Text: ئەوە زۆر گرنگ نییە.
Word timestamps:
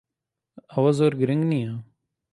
ئەوە 0.71 0.91
زۆر 0.99 1.13
گرنگ 1.19 1.43
نییە. 1.51 1.73